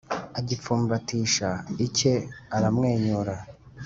agipfumbatisha 0.39 1.49
icye 1.85 2.13
aramwenyura 2.55 3.35